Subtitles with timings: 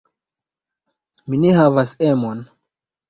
[1.33, 2.43] Mi ne havas emon.